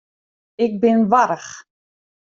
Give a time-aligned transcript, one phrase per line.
[0.63, 1.53] Ik bin warch.